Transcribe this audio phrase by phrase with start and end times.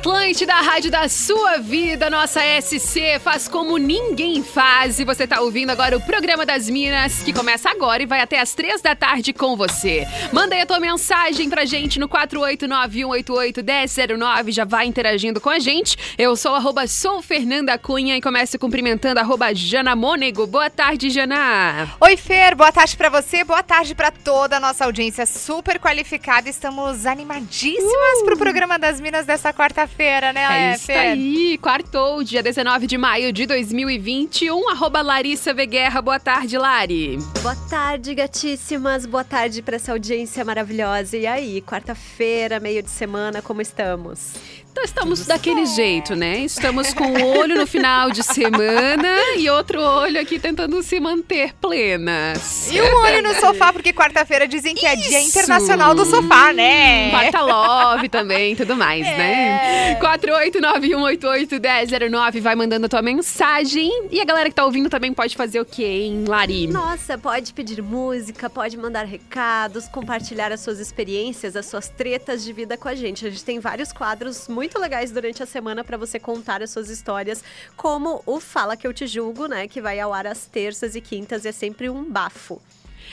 [0.00, 4.98] Atlântida, a rádio da sua vida, nossa SC, faz como ninguém faz.
[4.98, 8.40] E você tá ouvindo agora o programa das Minas, que começa agora e vai até
[8.40, 10.06] as três da tarde com você.
[10.32, 15.98] Manda aí a tua mensagem pra gente no 489-188-1009, já vai interagindo com a gente.
[16.16, 20.46] Eu sou arroba sou Fernanda Cunha e começo cumprimentando arroba Jana Mônego.
[20.46, 21.86] Boa tarde, Jana.
[22.00, 26.48] Oi, Fer, boa tarde pra você, boa tarde pra toda a nossa audiência super qualificada.
[26.48, 28.24] Estamos animadíssimas Uh!
[28.24, 30.98] pro programa das Minas dessa quarta-feira, né, É isso Fer?
[30.98, 35.66] aí, quartou, dia 19 de maio de 2021, arroba Larissa V.
[35.66, 36.00] Guerra.
[36.00, 37.18] Boa tarde, Lari.
[37.42, 39.04] Boa tarde, gatíssimas.
[39.04, 41.16] Boa tarde para essa audiência maravilhosa.
[41.16, 44.32] E aí, quarta-feira, meio de semana, como estamos?
[44.72, 46.38] Então estamos daquele jeito, né?
[46.38, 51.52] Estamos com um olho no final de semana e outro olho aqui tentando se manter
[51.54, 52.70] plenas.
[52.70, 55.30] E um olho no sofá, porque quarta-feira dizem que é Dia Isso.
[55.30, 57.10] Internacional do Sofá, né?
[57.10, 59.16] Quarta Love também, tudo mais, É.
[59.18, 59.98] né?
[60.00, 63.90] 489-188-1009, vai mandando a tua mensagem.
[64.10, 66.68] E a galera que tá ouvindo também pode fazer o quê, hein, Lari?
[66.68, 72.52] Nossa, pode pedir música, pode mandar recados, compartilhar as suas experiências, as suas tretas de
[72.52, 73.26] vida com a gente.
[73.26, 76.90] A gente tem vários quadros muito legais durante a semana para você contar as suas
[76.90, 77.42] histórias,
[77.76, 79.68] como o Fala Que Eu Te Julgo, né?
[79.68, 82.60] Que vai ao ar às terças e quintas e é sempre um bafo.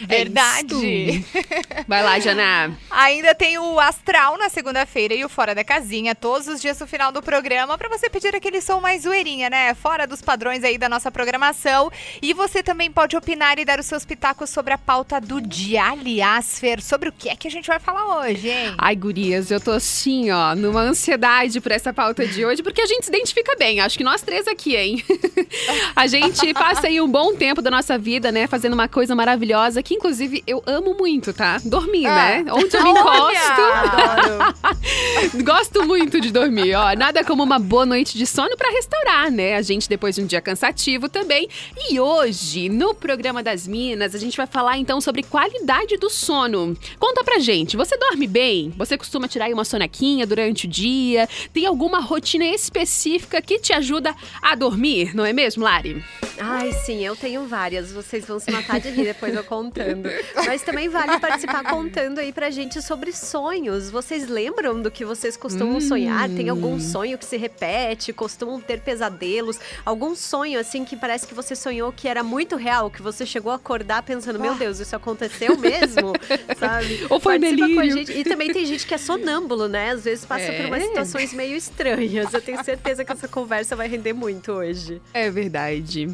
[0.02, 1.26] Verdade.
[1.88, 2.77] Vai lá, Jana.
[2.89, 6.88] Ainda tem o Astral na segunda-feira e o Fora da Casinha, todos os dias no
[6.88, 9.73] final do programa, pra você pedir aquele som mais zoeirinha, né?
[9.73, 11.92] Fora dos padrões aí da nossa programação.
[12.22, 15.83] E você também pode opinar e dar os seus pitacos sobre a pauta do dia.
[15.86, 18.76] Aliás, Fer, sobre o que é que a gente vai falar hoje, hein?
[18.77, 22.86] Ai, gurias, eu tô assim, ó, numa ansiedade por essa pauta de hoje, porque a
[22.86, 23.80] gente se identifica bem.
[23.80, 25.04] Acho que nós três aqui, hein?
[25.95, 29.82] a gente passa aí um bom tempo da nossa vida, né, fazendo uma coisa maravilhosa,
[29.87, 31.61] que inclusive eu amo muito, tá?
[31.64, 32.15] Dormir, Ah.
[32.43, 32.45] né?
[32.52, 33.61] Onde eu me encosto.
[35.45, 36.93] Gosto muito de dormir, ó.
[36.93, 39.55] Nada como uma boa noite de sono pra restaurar, né?
[39.55, 41.48] A gente depois de um dia cansativo também.
[41.89, 46.75] E hoje, no programa das Minas, a gente vai falar então sobre qualidade do sono.
[46.99, 48.73] Conta pra gente, você dorme bem?
[48.77, 51.30] Você costuma tirar aí uma sonequinha durante o dia?
[51.54, 56.04] Tem alguma rotina específica que te ajuda a dormir, não é mesmo, Lari?
[56.39, 57.92] Ai, sim, eu tenho várias.
[57.92, 60.09] Vocês vão se matar de rir depois eu contando.
[60.45, 63.89] Mas também vale participar contando aí pra gente sobre sonhos.
[63.89, 66.30] Vocês lembram do que vocês costumam sonhar?
[66.30, 68.14] Tem algum sonho que se repete?
[68.14, 69.59] Costumam ter pesadelos?
[69.86, 72.89] Algum sonho, assim, que parece que você sonhou que era muito real?
[72.92, 76.14] Que você chegou a acordar pensando, meu Deus, isso aconteceu mesmo?
[76.59, 77.05] Sabe?
[77.09, 78.17] Ou foi Participa delírio.
[78.17, 79.92] E também tem gente que é sonâmbulo, né?
[79.92, 80.87] Às vezes passa por umas É.
[80.87, 82.33] situações meio estranhas.
[82.33, 85.02] Eu tenho certeza que essa conversa vai render muito hoje.
[85.14, 86.09] É verdade.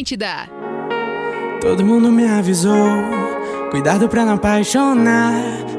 [0.01, 0.50] Atlântida.
[1.62, 2.74] Todo mundo me avisou.
[3.70, 5.34] Cuidado pra não apaixonar.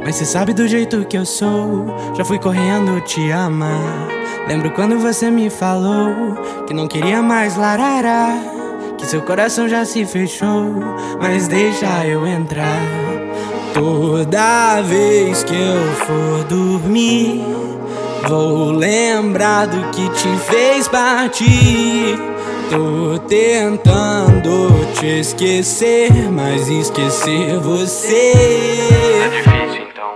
[0.05, 1.87] Mas cê sabe do jeito que eu sou.
[2.17, 4.09] Já fui correndo te amar.
[4.47, 6.37] Lembro quando você me falou
[6.67, 8.39] que não queria mais larará.
[8.97, 10.73] Que seu coração já se fechou.
[11.21, 12.81] Mas deixa eu entrar.
[13.75, 17.45] Toda vez que eu for dormir.
[18.29, 22.33] Vou lembrar do que te fez partir.
[22.73, 28.33] Tô tentando te esquecer, mas esquecer você.
[28.33, 30.13] É difícil então.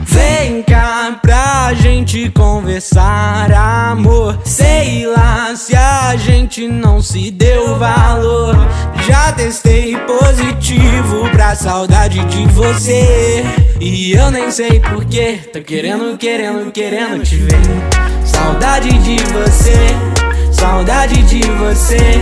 [0.00, 4.36] Vem cá pra gente conversar, amor.
[4.44, 8.56] Sei lá se a gente não se deu valor.
[9.06, 13.44] Já testei positivo pra saudade de você.
[13.78, 15.38] E eu nem sei porquê.
[15.52, 17.60] Tô querendo, querendo, querendo te ver.
[18.24, 20.19] Saudade de você,
[20.60, 22.20] saudade de você.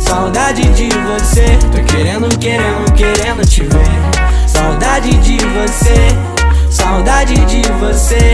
[0.00, 1.58] Saudade de você.
[1.70, 4.48] Tô querendo, querendo, querendo te ver.
[4.48, 6.34] Saudade de você.
[6.70, 8.32] Saudade de você,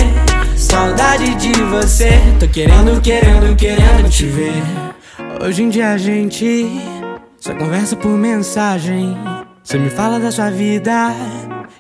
[0.57, 2.11] saudade de você.
[2.39, 4.63] Tô querendo, querendo, querendo te ver.
[5.45, 6.67] Hoje em dia a gente
[7.39, 9.17] só conversa por mensagem.
[9.63, 11.15] Você me fala da sua vida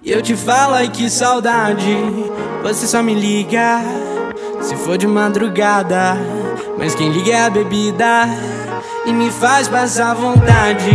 [0.02, 1.96] e eu te falo, ai que saudade.
[2.62, 3.80] Você só me liga
[4.60, 6.18] se for de madrugada.
[6.80, 8.26] Mas quem liga é a bebida
[9.04, 10.90] e me faz passar vontade.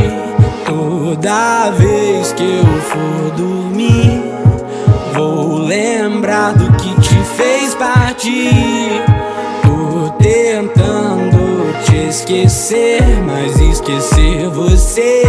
[0.65, 4.23] Toda vez que eu for dormir.
[5.13, 9.03] Vou lembrar do que te fez partir.
[9.61, 15.21] Tô tentando te esquecer, mas esquecer você.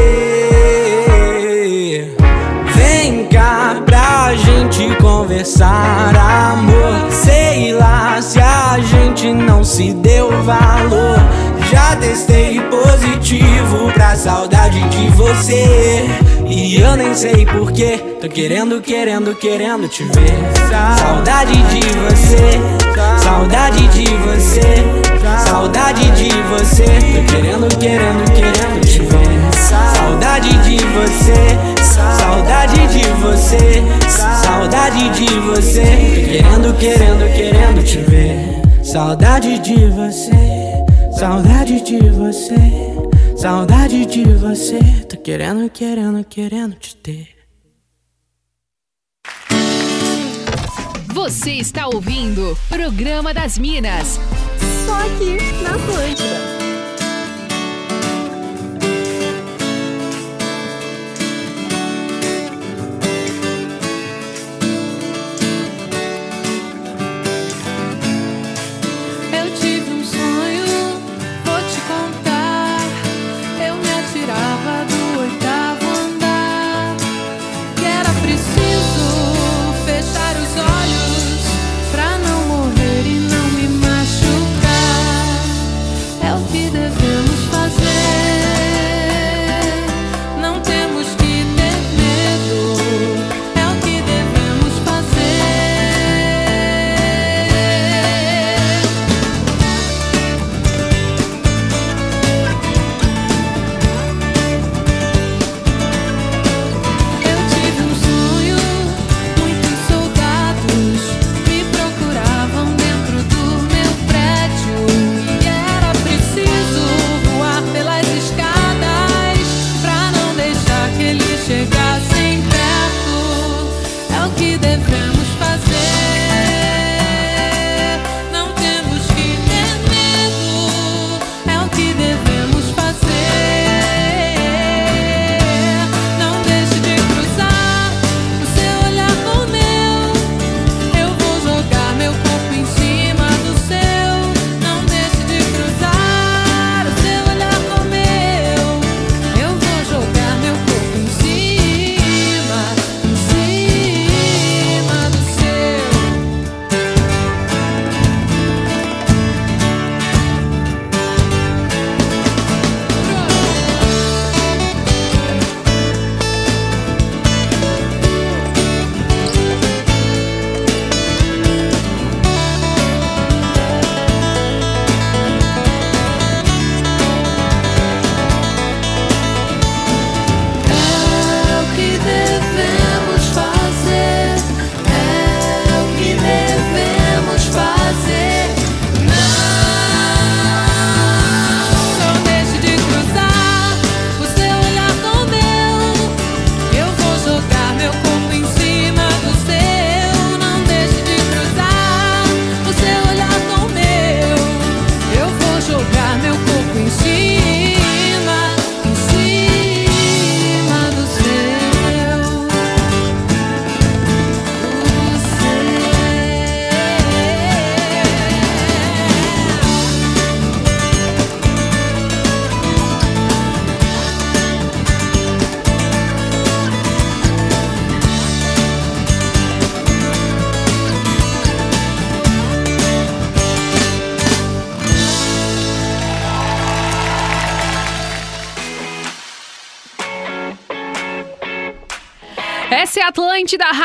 [2.75, 7.13] Vem cá pra gente conversar, amor.
[7.13, 7.96] Sei lá
[9.27, 11.19] gente não se deu valor.
[11.71, 16.05] Já testei positivo pra saudade de você.
[16.47, 17.99] E eu nem sei porquê.
[18.21, 20.37] Tô querendo, querendo, querendo te ver.
[20.99, 22.61] Saudade de você,
[23.23, 24.85] saudade de você,
[25.45, 26.85] saudade de você.
[26.85, 29.27] Tô querendo, querendo, querendo te ver.
[29.57, 35.83] Saudade de você, saudade de você, saudade de você.
[35.83, 38.66] Tô querendo, querendo, querendo te ver.
[38.87, 40.31] Saudade de você,
[41.19, 42.55] saudade de você.
[43.37, 44.79] Saudade de você,
[45.09, 47.29] tô querendo, querendo, querendo te ter.
[51.13, 54.21] Você está ouvindo Programa das Minas.
[54.87, 56.66] Só aqui na Atlântida.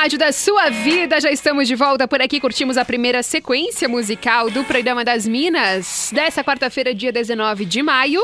[0.01, 1.21] Rádio da sua vida.
[1.21, 2.39] Já estamos de volta por aqui.
[2.39, 8.19] Curtimos a primeira sequência musical do programa das Minas dessa quarta-feira, dia 19 de maio.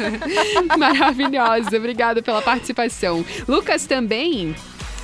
[0.78, 3.22] Maravilhosa, obrigada pela participação.
[3.46, 4.54] Lucas também.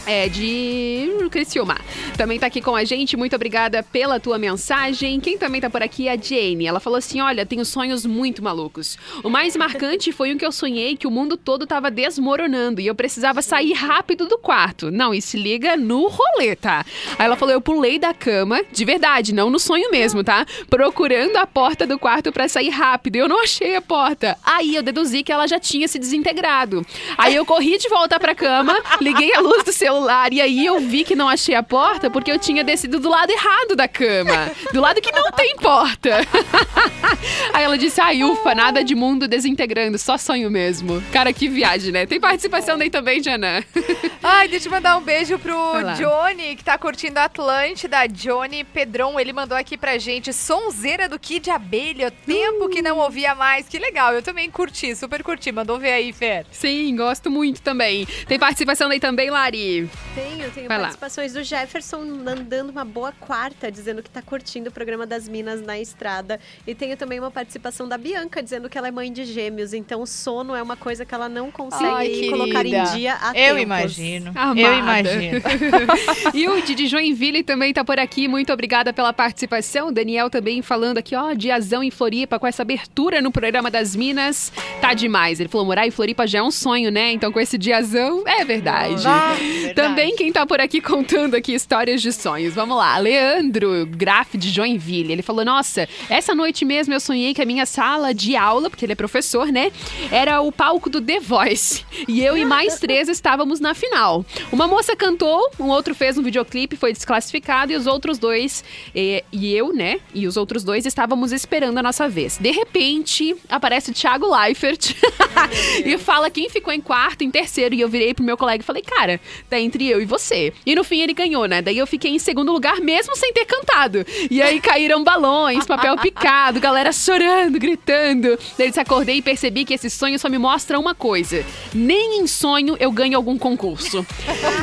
[0.07, 1.78] É, de Criciúma.
[2.16, 5.21] Também tá aqui com a gente, muito obrigada pela tua mensagem.
[5.21, 6.66] Quem também tá por aqui é a Jane.
[6.66, 8.99] Ela falou assim: olha, tenho sonhos muito malucos.
[9.23, 12.87] O mais marcante foi um que eu sonhei que o mundo todo tava desmoronando e
[12.87, 14.90] eu precisava sair rápido do quarto.
[14.90, 16.85] Não, e se liga no rolê, tá?
[17.19, 20.47] Aí ela falou: eu pulei da cama, de verdade, não no sonho mesmo, tá?
[20.69, 23.16] Procurando a porta do quarto pra sair rápido.
[23.16, 24.37] Eu não achei a porta.
[24.42, 26.85] Aí eu deduzi que ela já tinha se desintegrado.
[27.16, 29.89] Aí eu corri de volta pra cama, liguei a luz do celular
[30.32, 33.30] e aí eu vi que não achei a porta porque eu tinha descido do lado
[33.30, 34.50] errado da cama.
[34.73, 36.20] Do lado que não tem porta.
[37.52, 41.02] Aí ela disse: ai, ufa, nada de mundo desintegrando, só sonho mesmo.
[41.12, 42.06] Cara, que viagem, né?
[42.06, 43.64] Tem participação daí também, Jana.
[44.23, 45.54] Ai, deixa eu mandar um beijo pro.
[45.97, 48.06] Johnny, que tá curtindo a Atlântida.
[48.06, 52.11] Johnny Pedron, ele mandou aqui pra gente sonzeira do Kid Abelha.
[52.11, 52.85] Tempo que Uh.
[52.85, 53.68] não ouvia mais.
[53.68, 55.52] Que legal, eu também curti, super curti.
[55.52, 56.47] Mandou ver aí, Fer.
[56.50, 58.06] Sim, gosto muito também.
[58.26, 59.79] Tem participação daí também, Lari.
[60.14, 60.84] Tenho, tenho Vai lá.
[60.84, 65.60] participações do Jefferson mandando uma boa quarta, dizendo que tá curtindo o programa das Minas
[65.62, 66.40] na estrada.
[66.66, 70.02] E tenho também uma participação da Bianca, dizendo que ela é mãe de gêmeos, então
[70.02, 71.84] o sono é uma coisa que ela não consegue
[72.25, 73.62] Ai, colocar em dia há Eu tempos.
[73.62, 74.32] imagino.
[74.34, 74.60] Amada.
[74.60, 75.40] Eu imagino.
[76.34, 78.28] e o Didi Joinville também tá por aqui.
[78.28, 79.88] Muito obrigada pela participação.
[79.88, 83.94] O Daniel também falando aqui, ó, diazão em Floripa com essa abertura no programa das
[83.94, 84.52] Minas.
[84.80, 85.40] Tá demais.
[85.40, 87.12] Ele falou: morar em Floripa já é um sonho, né?
[87.12, 89.02] Então com esse diazão, é verdade.
[89.06, 89.34] Ah,
[89.74, 89.88] verdade.
[89.88, 92.54] Também quem tá por aqui contando aqui histórias de sonhos.
[92.54, 95.12] Vamos lá, Leandro Graf de Joinville.
[95.12, 98.85] Ele falou: Nossa, essa noite mesmo eu sonhei que a minha sala de aula, porque
[98.85, 99.70] ele é professor, né?
[100.11, 101.85] Era o palco do The Voice.
[102.09, 104.24] E eu e mais três estávamos na final.
[104.52, 109.24] Uma moça cantou, um outro fez um videoclipe, foi desclassificado, e os outros dois, eh,
[109.33, 110.00] e eu, né?
[110.14, 112.38] E os outros dois estávamos esperando a nossa vez.
[112.38, 114.94] De repente, aparece Thiago Leifert
[115.85, 117.74] e fala quem ficou em quarto, em terceiro.
[117.74, 120.53] E eu virei pro meu colega e falei, cara, tá entre eu e você.
[120.64, 121.61] E no fim ele ganhou, né?
[121.62, 124.05] Daí eu fiquei em segundo lugar mesmo sem ter cantado.
[124.31, 128.38] E aí caíram balões, papel picado, galera chorando, gritando.
[128.59, 131.44] Daí eu acordei e percebi que esse sonho só me mostra uma coisa.
[131.75, 134.05] Nem em sonho eu ganho algum concurso.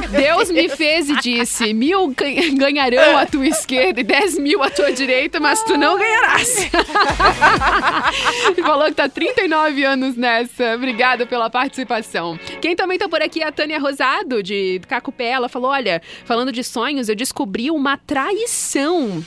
[0.10, 4.70] Deus me fez e disse: mil gan- ganharão à tua esquerda e dez mil à
[4.70, 6.70] tua direita, mas tu não ganharás.
[8.68, 10.76] falou que tá 39 anos nessa.
[10.76, 12.38] Obrigada pela participação.
[12.62, 15.30] Quem também tá por aqui é a Tânia Rosado, de Cacupé.
[15.30, 19.24] Ela falou: olha, falando de sonhos, eu descobri uma traição.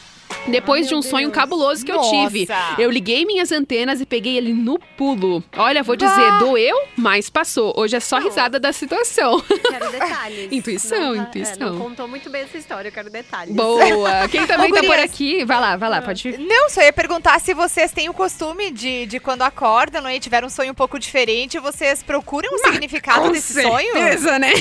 [0.48, 2.46] Depois de um sonho cabuloso que eu tive.
[2.48, 2.80] Nossa.
[2.80, 5.42] Eu liguei minhas antenas e peguei ele no pulo.
[5.56, 7.72] Olha, vou dizer, doeu, mas passou.
[7.76, 9.40] Hoje é só risada da situação.
[9.40, 10.48] Quero detalhes.
[10.52, 11.68] Intuição, Não tá- intuição.
[11.68, 13.54] É, não contou muito bem essa história, eu quero detalhes.
[13.54, 14.28] Boa!
[14.30, 16.38] Quem também Ô, tá por aqui, vai lá, vai lá, pode ir.
[16.38, 20.20] Não, só ia perguntar se vocês têm o costume de, de quando acordam né, e
[20.20, 23.94] tiveram um sonho um pouco diferente, vocês procuram o significado desse sonho?
[23.94, 24.52] né?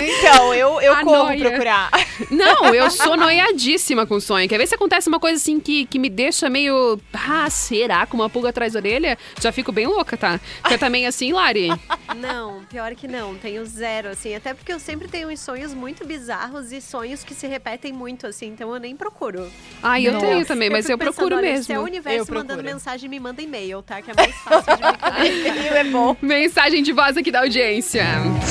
[0.00, 1.48] Então, eu, eu A corro noia.
[1.48, 1.90] procurar.
[2.30, 4.48] Não, eu sou noiadíssima com sonho.
[4.48, 7.00] Quer ver se acontece uma coisa assim que, que me deixa meio.
[7.12, 8.06] Ah, será?
[8.06, 9.18] Com uma pulga atrás da orelha?
[9.40, 10.40] Já fico bem louca, tá?
[10.66, 11.68] Você também assim, Lari?
[12.16, 16.06] Não, pior que não, tenho zero, assim, até porque eu sempre tenho uns sonhos muito
[16.06, 19.50] bizarros e sonhos que se repetem muito, assim, então eu nem procuro.
[19.82, 20.26] Ai, eu Nossa.
[20.26, 21.64] tenho também, mas fico eu procuro pensando, mesmo.
[21.64, 24.00] Se é o Eu universo mandando mensagem, me manda e-mail, tá?
[24.00, 26.16] Que é mais fácil de me é bom.
[26.20, 28.04] Mensagem de voz aqui da audiência.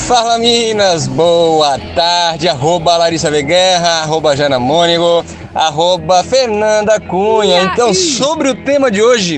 [0.08, 7.64] Fala Minas, boa tarde, arroba Larissa Veguerra, arroba Jana Mônigo, arroba Fernanda Cunha.
[7.64, 9.38] Então, sobre o tema de hoje,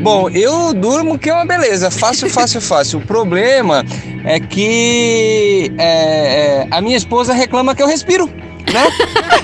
[0.00, 2.98] bom, eu durmo que é uma beleza, fácil, fácil, fácil.
[2.98, 3.84] O problema
[4.24, 8.30] é que é, é, a minha esposa reclama que eu respiro.
[8.72, 8.88] Né?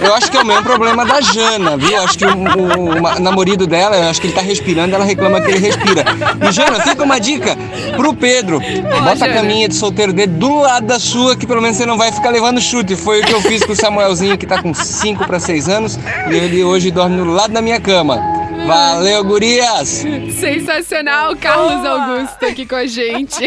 [0.04, 2.02] Eu acho que é o mesmo problema da Jana, viu?
[2.02, 5.40] Acho que o, o, o namorado dela, eu acho que ele tá respirando, ela reclama
[5.40, 6.04] que ele respira.
[6.48, 7.56] E Jana, fica uma dica
[7.96, 8.60] pro Pedro.
[9.04, 11.96] Bota a caminha de solteiro dele do lado da sua, que pelo menos você não
[11.96, 12.96] vai ficar levando chute.
[12.96, 15.98] Foi o que eu fiz com o Samuelzinho, que tá com 5 para 6 anos,
[16.30, 18.41] e ele hoje dorme no lado da minha cama.
[18.66, 20.04] Valeu, gurias!
[20.38, 23.44] Sensacional, Carlos Augusto aqui com a gente.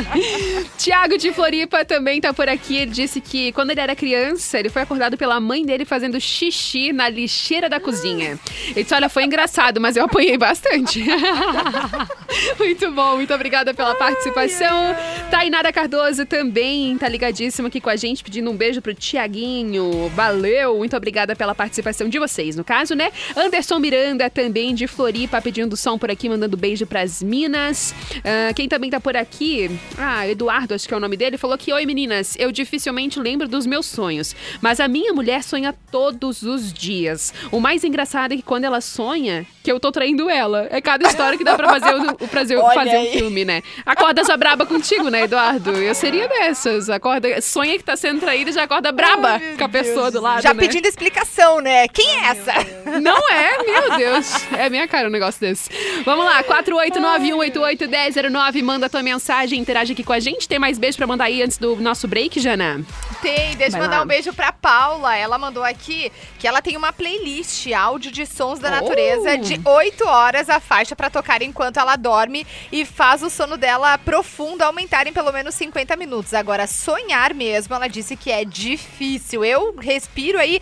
[0.78, 2.76] Tiago de Floripa também tá por aqui.
[2.76, 6.92] Ele disse que quando ele era criança, ele foi acordado pela mãe dele fazendo xixi
[6.92, 8.38] na lixeira da cozinha.
[8.68, 11.04] Ele disse: Olha, foi engraçado, mas eu apanhei bastante.
[12.58, 14.96] muito bom, muito obrigada pela participação.
[15.30, 20.08] Tainara Cardoso também tá ligadíssima aqui com a gente, pedindo um beijo pro Tiaguinho.
[20.14, 23.12] Valeu, muito obrigada pela participação de vocês, no caso, né?
[23.36, 27.92] Anderson Miranda também de Floripa pedindo som por aqui, mandando beijo pras Minas.
[28.24, 31.58] Ah, quem também tá por aqui, ah, Eduardo, acho que é o nome dele, falou
[31.58, 36.42] que: Oi meninas, eu dificilmente lembro dos meus sonhos, mas a minha mulher sonha todos
[36.42, 37.34] os dias.
[37.50, 40.68] O mais engraçado é que quando ela sonha, que eu tô traindo ela.
[40.70, 43.12] É cada história que dá pra fazer o, o prazer Olha fazer um aí.
[43.18, 43.62] filme, né?
[43.84, 45.72] Acorda já braba contigo, né, Eduardo?
[45.72, 46.88] Eu seria dessas.
[46.88, 50.12] Acorda, sonha que tá sendo traída e já acorda braba Ai, com a pessoa Deus.
[50.14, 50.42] do lado.
[50.42, 50.60] Já né?
[50.60, 51.86] pedindo explicação, né?
[51.88, 52.52] Quem é essa?
[53.00, 54.27] Não é, meu Deus.
[54.56, 55.70] É minha cara um negócio desse.
[56.04, 58.62] Vamos lá, 489-188-1009.
[58.62, 60.48] Manda tua mensagem, interage aqui com a gente.
[60.48, 62.80] Tem mais beijo pra mandar aí antes do nosso break, Jana?
[63.20, 65.16] Tem, deixa eu mandar um beijo pra Paula.
[65.16, 68.70] Ela mandou aqui que ela tem uma playlist áudio de sons da Oh.
[68.80, 73.56] natureza de 8 horas a faixa pra tocar enquanto ela dorme e faz o sono
[73.56, 76.32] dela profundo aumentar em pelo menos 50 minutos.
[76.34, 79.44] Agora, sonhar mesmo, ela disse que é difícil.
[79.44, 80.60] Eu respiro aí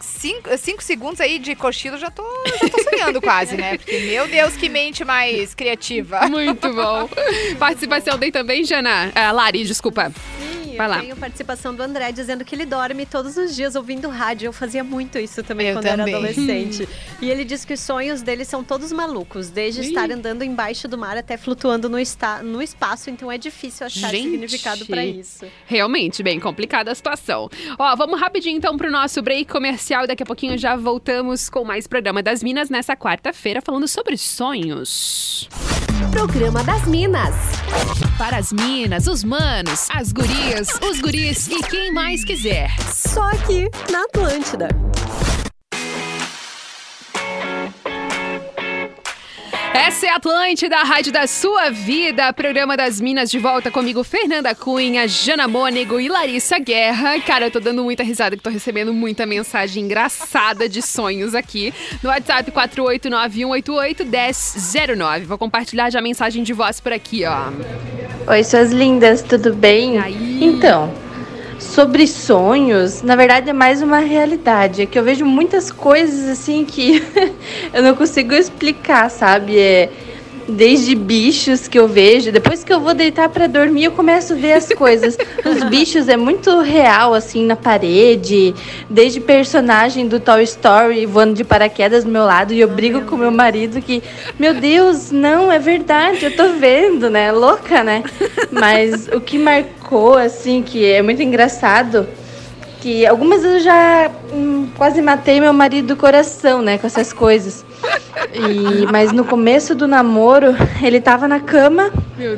[0.00, 2.22] 5 segundos aí de cochilo, já tô,
[2.60, 3.78] já tô sonhando quase, né?
[3.78, 6.28] Porque, meu Deus, que mente mais criativa.
[6.28, 7.08] Muito bom.
[7.58, 9.10] Participação tem também, Jana?
[9.14, 10.12] Ah, Lari, desculpa.
[10.78, 11.00] Vai eu lá.
[11.00, 14.46] tenho participação do André dizendo que ele dorme todos os dias ouvindo rádio.
[14.46, 16.14] Eu fazia muito isso também Eu quando também.
[16.14, 16.88] era adolescente.
[17.20, 19.88] e ele diz que os sonhos dele são todos malucos, desde Ih.
[19.88, 24.10] estar andando embaixo do mar até flutuando no, esta- no espaço, então é difícil achar
[24.10, 24.30] Gente.
[24.30, 25.44] significado pra isso.
[25.66, 27.50] Realmente, bem complicada a situação.
[27.78, 30.06] Ó, vamos rapidinho então pro nosso break comercial.
[30.06, 35.48] Daqui a pouquinho já voltamos com mais programa das Minas nessa quarta-feira, falando sobre sonhos.
[36.18, 37.32] Programa das Minas.
[38.18, 42.74] Para as minas, os manos, as gurias, os guris e quem mais quiser.
[42.92, 44.68] Só aqui na Atlântida.
[49.74, 52.32] Essa é a Atlântida, a rádio da sua vida.
[52.32, 57.20] Programa das Minas de volta comigo, Fernanda Cunha, Jana Mônego e Larissa Guerra.
[57.20, 61.72] Cara, eu tô dando muita risada que tô recebendo muita mensagem engraçada de sonhos aqui
[62.02, 65.24] no WhatsApp 489-188-1009.
[65.24, 67.50] Vou compartilhar já a mensagem de voz por aqui, ó.
[68.30, 69.98] Oi, suas lindas, tudo bem?
[69.98, 70.38] Aí?
[70.42, 70.92] Então,
[71.58, 74.82] sobre sonhos, na verdade é mais uma realidade.
[74.82, 77.02] É que eu vejo muitas coisas assim que
[77.72, 79.58] eu não consigo explicar, sabe?
[79.58, 79.90] É,
[80.48, 84.36] desde bichos que eu vejo, depois que eu vou deitar pra dormir, eu começo a
[84.36, 85.18] ver as coisas.
[85.44, 88.54] Os bichos é muito real, assim, na parede.
[88.88, 92.54] Desde personagem do Toy Story voando de paraquedas do meu lado.
[92.54, 94.02] E eu brigo com meu marido que,
[94.38, 97.30] meu Deus, não, é verdade, eu tô vendo, né?
[97.30, 98.02] Louca, né?
[98.50, 102.08] Mas o que marcou, assim, que é muito engraçado,
[102.80, 106.78] que algumas vezes eu já hum, quase matei meu marido do coração, né?
[106.78, 107.64] Com essas coisas.
[108.32, 111.90] E, mas no começo do namoro, ele tava na cama,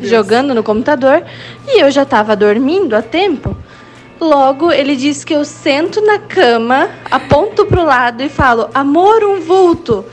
[0.02, 1.22] jogando no computador,
[1.66, 3.56] e eu já tava dormindo há tempo.
[4.20, 9.40] Logo, ele diz que eu sento na cama, aponto pro lado e falo, amor, um
[9.40, 10.04] vulto.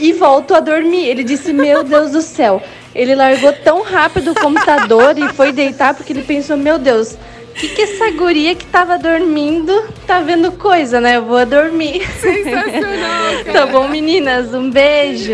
[0.00, 1.06] E volto a dormir.
[1.06, 2.60] Ele disse, meu Deus do céu.
[2.94, 7.16] Ele largou tão rápido o computador e foi deitar porque ele pensou, meu Deus,
[7.54, 9.72] que, que essa guria que tava dormindo
[10.06, 11.16] tá vendo coisa, né?
[11.16, 12.06] Eu vou dormir.
[12.20, 14.52] Sensacional, Tá bom, meninas?
[14.52, 15.32] Um beijo.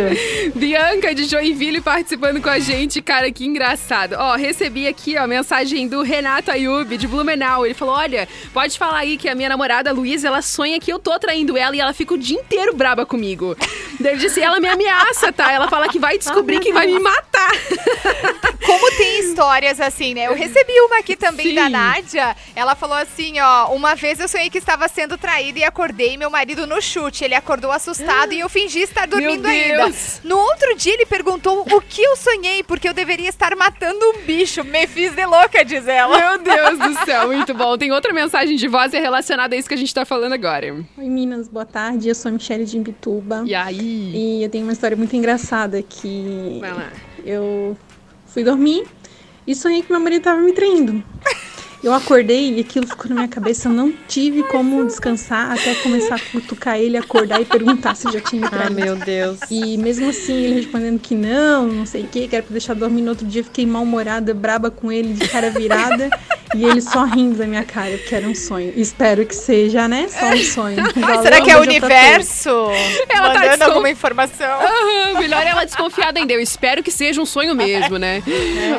[0.54, 4.16] Bianca de Joinville participando com a gente, cara, que engraçado.
[4.18, 7.64] Ó, recebi aqui, ó, mensagem do Renato Ayub, de Blumenau.
[7.64, 10.98] Ele falou: olha, pode falar aí que a minha namorada Luísa, ela sonha que eu
[10.98, 13.56] tô traindo ela e ela fica o dia inteiro braba comigo.
[13.98, 15.50] Daí Ele disse: ela me ameaça, tá?
[15.50, 17.52] Ela fala que vai descobrir que vai me matar.
[18.64, 20.26] Como tem histórias assim, né?
[20.26, 21.54] Eu recebi uma aqui também Sim.
[21.54, 21.68] da
[22.10, 22.36] Nádia.
[22.54, 23.72] Ela falou assim, ó.
[23.74, 27.24] Uma vez eu sonhei que estava sendo traída e acordei meu marido no chute.
[27.24, 29.84] Ele acordou assustado e eu fingi estar dormindo ainda.
[29.84, 30.20] Deus.
[30.24, 34.18] No outro dia ele perguntou o que eu sonhei, porque eu deveria estar matando um
[34.24, 34.64] bicho.
[34.64, 36.16] Me fiz de louca, diz ela.
[36.18, 37.78] Meu Deus do céu, muito bom.
[37.78, 40.32] Tem outra mensagem de voz e é relacionada a isso que a gente tá falando
[40.32, 40.60] agora.
[40.98, 42.08] Oi, Minas, boa tarde.
[42.08, 43.44] Eu sou a Michelle de Imbituba.
[43.46, 44.12] E aí?
[44.14, 46.90] E eu tenho uma história muito engraçada que Vai lá.
[47.24, 47.76] eu
[48.26, 48.86] fui dormir
[49.46, 51.02] e sonhei que meu marido tava me traindo.
[51.82, 53.68] Eu acordei e aquilo ficou na minha cabeça.
[53.68, 58.20] Eu não tive como descansar até começar a cutucar ele, acordar e perguntar se já
[58.20, 58.74] tinha me Ah, traído.
[58.74, 59.38] meu Deus.
[59.50, 62.74] E mesmo assim, ele respondendo que não, não sei o que, que era pra deixar
[62.74, 66.10] dormir no outro dia, fiquei mal-humorada, braba com ele, de cara virada.
[66.54, 68.72] e ele só rindo da minha cara, porque era um sonho.
[68.76, 70.06] Espero que seja, né?
[70.08, 70.76] Só um sonho.
[71.00, 72.50] Valeu, Será que é o universo
[73.08, 74.46] Ela tá mandando descon- alguma informação?
[74.60, 76.32] Aham, melhor ela desconfiada ainda.
[76.34, 78.22] Eu espero que seja um sonho mesmo, né?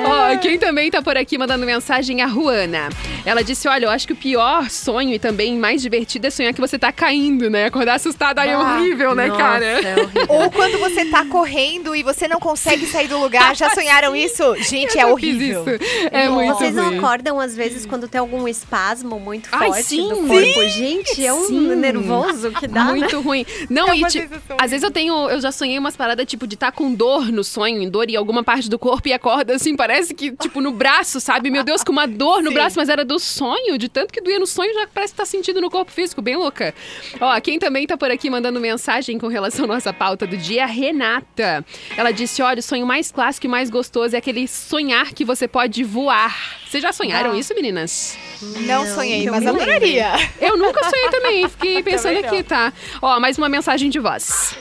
[0.06, 2.91] Ó, quem também tá por aqui mandando mensagem é a Ruana.
[3.26, 6.54] Ela disse: Olha, eu acho que o pior sonho e também mais divertido é sonhar
[6.54, 7.66] que você tá caindo, né?
[7.66, 9.66] Acordar assustada aí é Ah, horrível, né, Nossa, cara?
[9.66, 10.26] é horrível.
[10.30, 13.56] Ou quando você tá correndo e você não consegue sair do lugar.
[13.56, 14.56] Já sonharam isso?
[14.58, 15.66] Gente, é Eu fiz horrível.
[15.76, 16.10] isso.
[16.12, 16.98] É muito Vocês não ruim.
[16.98, 20.68] acordam, às vezes, quando tem algum espasmo muito Ai, forte sim, do corpo?
[20.70, 21.76] Gente, é um Sim.
[21.76, 22.92] nervoso que dá, né?
[22.92, 23.46] Muito ruim.
[23.70, 26.56] Não, É e tipo, às vezes eu tenho, eu já sonhei umas paradas tipo de
[26.56, 29.76] estar com dor no sonho, em dor em alguma parte do corpo e acorda assim,
[29.76, 31.50] parece que tipo no braço, sabe?
[31.50, 32.54] Meu Deus, com uma dor no Sim.
[32.56, 35.24] braço, mas era do sonho, de tanto que doía no sonho, já parece que tá
[35.26, 36.74] sentindo no corpo físico, bem louca.
[37.20, 40.62] Ó, quem também tá por aqui mandando mensagem com relação à nossa pauta do dia,
[40.62, 41.64] é a Renata.
[41.96, 45.48] Ela disse: "Olha, o sonho mais clássico e mais gostoso é aquele sonhar que você
[45.48, 46.36] pode voar".
[46.68, 47.38] Vocês já sonharam Ah.
[47.38, 48.18] isso, meninas?
[48.62, 50.08] Não sonhei, não mas me adoraria.
[50.40, 52.74] Eu nunca sonhei também, fiquei pensando Também aqui, tá?
[53.00, 54.56] Ó, mais uma mensagem de voz.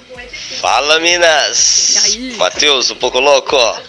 [0.60, 1.94] Fala, Minas!
[1.94, 2.36] E aí?
[2.36, 3.80] Matheus, um pouco louco, ó.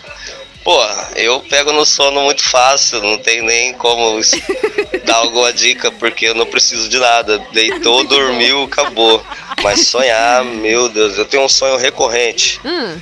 [0.63, 0.80] Pô,
[1.15, 4.19] eu pego no sono muito fácil, não tem nem como
[5.06, 7.39] dar alguma dica, porque eu não preciso de nada.
[7.52, 9.24] Deitou, dormiu, acabou.
[9.63, 12.60] Mas sonhar, meu Deus, eu tenho um sonho recorrente.
[12.63, 13.00] Hum,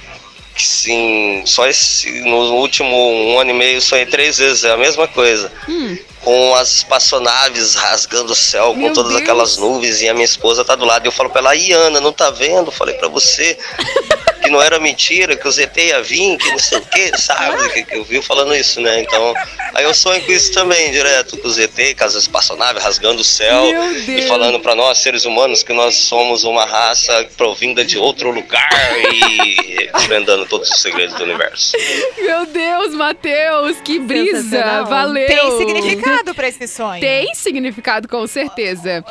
[0.58, 5.08] sim, só esse, no último um ano e meio sonhei três vezes, é a mesma
[5.08, 5.52] coisa.
[5.68, 5.98] hum.
[6.22, 9.22] Com as espaçonaves rasgando o céu, Meu com todas Deus.
[9.22, 11.06] aquelas nuvens, e a minha esposa tá do lado.
[11.06, 12.70] E eu falo pra ela, "Ai, Ana, não tá vendo?
[12.72, 13.58] Falei pra você
[14.50, 17.70] que não era mentira, que o ZT ia vir, que não sei o que, sabe?
[17.70, 19.02] Que, que eu vi falando isso, né?
[19.02, 19.34] Então,
[19.76, 23.24] aí eu sonho com isso também, direto, com o ZT, com as espaçonaves rasgando o
[23.24, 23.64] céu
[24.08, 28.70] e falando pra nós, seres humanos, que nós somos uma raça provinda de outro lugar
[29.14, 31.78] e desvendando todos os segredos do universo.
[32.18, 34.84] Meu Deus, Matheus, que brisa!
[34.84, 35.28] Valeu!
[35.28, 37.00] Tem significado pra esse sonho.
[37.00, 39.04] Tem significado, com certeza.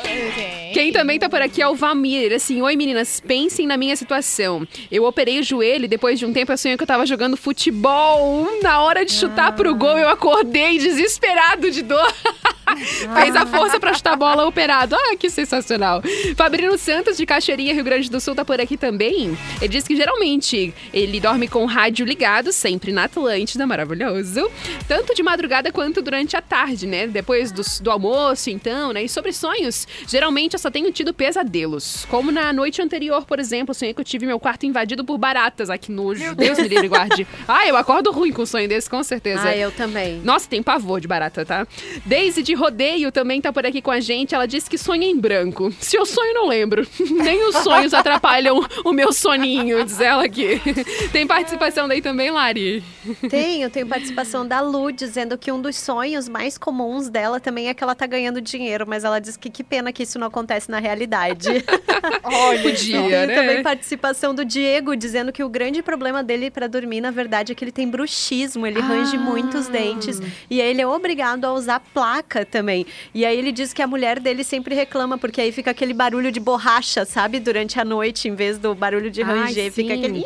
[0.73, 2.33] Quem também tá por aqui é o Valmir.
[2.33, 4.67] Assim, oi meninas, pensem na minha situação.
[4.91, 7.37] Eu operei o joelho e depois de um tempo eu sonhei que eu tava jogando
[7.37, 8.47] futebol.
[8.63, 12.11] Na hora de chutar pro gol, eu acordei desesperado de dor.
[13.13, 14.95] Fez a força pra chutar a bola operado.
[14.95, 16.01] Ah, que sensacional.
[16.35, 19.37] Fabrino Santos, de Cachoeirinha, Rio Grande do Sul, tá por aqui também.
[19.59, 24.49] Ele diz que geralmente ele dorme com o rádio ligado, sempre na Atlântida, maravilhoso.
[24.87, 27.07] Tanto de madrugada quanto durante a tarde, né?
[27.07, 29.03] Depois do, do almoço, então, né?
[29.03, 32.05] E sobre sonhos, geralmente eu só tenho tido pesadelos.
[32.05, 35.71] Como na noite anterior, por exemplo, sonhei que eu tive meu quarto invadido por baratas.
[35.71, 36.35] Ai, que nojo.
[36.35, 37.25] Deus me livre guarde.
[37.47, 39.41] Ah, eu acordo ruim com um sonho desse, com certeza.
[39.41, 40.21] Ah, eu também.
[40.23, 41.65] Nossa, tem pavor de barata, tá?
[42.05, 44.35] Daisy de Rodeio também tá por aqui com a gente.
[44.35, 45.73] Ela disse que sonha em branco.
[45.79, 46.85] Se eu sonho, não lembro.
[47.09, 50.61] Nem os sonhos atrapalham o meu soninho, diz ela aqui.
[51.11, 52.83] Tem participação daí também, Lari?
[53.27, 57.73] Tenho, tenho participação da Lu dizendo que um dos sonhos mais comuns dela também é
[57.73, 60.69] que ela tá ganhando dinheiro, mas ela diz que que pena que isso não acontece
[60.69, 61.49] na realidade.
[62.23, 63.33] Olha, Podia, né?
[63.33, 67.55] também participação do Diego dizendo que o grande problema dele pra dormir, na verdade, é
[67.55, 69.19] que ele tem bruxismo, ele range Ah.
[69.19, 72.85] muitos dentes e aí ele é obrigado a usar placa também.
[73.13, 76.31] E aí ele diz que a mulher dele sempre reclama porque aí fica aquele barulho
[76.31, 79.99] de borracha, sabe, durante a noite em vez do barulho de Ai, ranger, fica sim.
[79.99, 80.25] aquele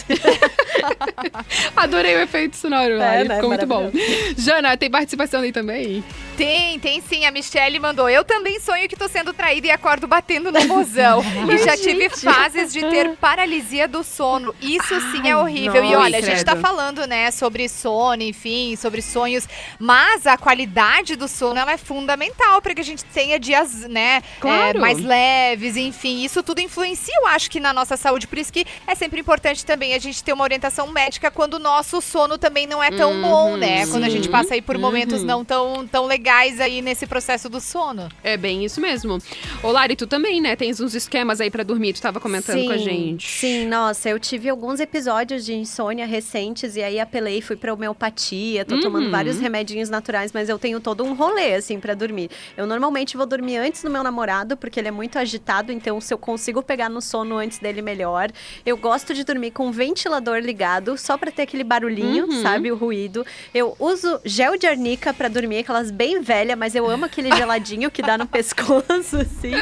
[1.76, 3.28] Adorei o efeito sonoro, Lari.
[3.28, 3.34] né?
[3.36, 3.90] Ficou muito bom.
[4.36, 6.02] Jana, tem participação aí também?
[6.36, 7.26] Tem, tem sim.
[7.26, 8.08] A Michelle mandou.
[8.08, 11.22] Eu também sonho que tô sendo traída e acordo batendo no mozão.
[11.52, 14.54] e já tive fases de ter paralisia do sono.
[14.62, 15.84] Isso sim é horrível.
[15.84, 15.98] e nossa.
[15.98, 16.66] olha, a gente tá Credo.
[16.66, 19.46] falando, né, sobre sono, enfim, sobre sonhos.
[19.78, 24.22] Mas a qualidade do sono, ela é fundamental para que a gente tenha dias, né,
[24.40, 24.78] Claro.
[24.78, 26.22] é, mais leves, enfim.
[26.24, 28.26] Isso tudo influencia, eu acho, que na nossa saúde.
[28.26, 31.58] Por isso que é sempre importante também a gente ter uma orientação médica quando o
[31.58, 33.86] nosso sono também não é tão bom, né?
[33.86, 34.30] Quando a gente sim.
[34.30, 35.26] passa aí por momentos Uhum.
[35.26, 38.08] não tão, tão legais aí nesse processo do sono.
[38.22, 39.18] É bem isso mesmo.
[39.62, 40.54] Ô, Lari, tu também, né?
[40.56, 43.26] Tens uns esquemas aí pra dormir, tu tava comentando com a gente.
[43.28, 48.62] Sim, nossa, eu tive alguns episódios de insônia recentes e aí apelei, fui pra homeopatia,
[48.62, 49.10] tô tomando Uhum.
[49.10, 52.30] vários remedinhos naturais, mas eu tenho todo um rolê, assim, pra dormir.
[52.58, 56.12] Eu normalmente vou dormir antes do meu namorado, porque ele é muito agitado, então se
[56.12, 58.30] eu consigo pegar no sono antes dele, melhor.
[58.66, 62.42] Eu gosto de dormir com o ventilador ligado, só pra ter aquele barulhinho, Uhum.
[62.42, 63.24] sabe, o ruído.
[63.54, 67.90] Eu uso gel de arnica pra dormir, aquelas bem velhas, mas eu amo aquele geladinho
[67.90, 69.54] que dá no pescoço, assim.